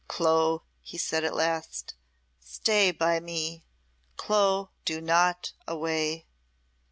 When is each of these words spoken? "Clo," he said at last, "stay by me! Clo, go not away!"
"Clo," 0.07 0.63
he 0.81 0.97
said 0.97 1.23
at 1.23 1.35
last, 1.35 1.93
"stay 2.39 2.89
by 2.89 3.19
me! 3.19 3.63
Clo, 4.17 4.71
go 4.83 4.99
not 4.99 5.53
away!" 5.67 6.25